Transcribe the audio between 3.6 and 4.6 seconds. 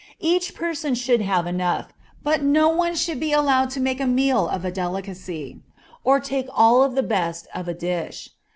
to make a meal